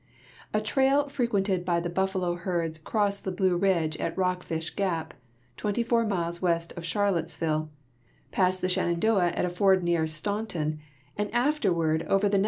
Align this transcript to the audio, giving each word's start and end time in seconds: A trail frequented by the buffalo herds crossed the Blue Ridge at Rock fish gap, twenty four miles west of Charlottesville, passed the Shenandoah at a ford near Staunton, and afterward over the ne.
A 0.51 0.59
trail 0.61 1.07
frequented 1.09 1.63
by 1.63 1.79
the 1.79 1.87
buffalo 1.87 2.33
herds 2.33 2.79
crossed 2.79 3.23
the 3.23 3.31
Blue 3.31 3.55
Ridge 3.55 3.95
at 3.97 4.17
Rock 4.17 4.41
fish 4.41 4.71
gap, 4.71 5.13
twenty 5.57 5.83
four 5.83 6.07
miles 6.07 6.41
west 6.41 6.73
of 6.75 6.83
Charlottesville, 6.83 7.69
passed 8.31 8.61
the 8.61 8.69
Shenandoah 8.69 9.27
at 9.29 9.45
a 9.45 9.49
ford 9.51 9.83
near 9.83 10.07
Staunton, 10.07 10.79
and 11.15 11.31
afterward 11.35 12.01
over 12.07 12.27
the 12.27 12.39
ne. 12.39 12.39